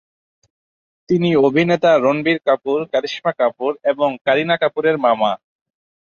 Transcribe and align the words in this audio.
তিনি 1.09 1.29
অভিনেতা 1.41 1.91
রণবীর 1.97 2.39
কাপুর, 2.47 2.79
কারিশমা 2.93 3.31
কাপুর 3.39 3.71
এবং 3.91 4.09
কারিনা 4.25 4.55
কাপুরের 4.57 4.95
মামা। 4.97 5.31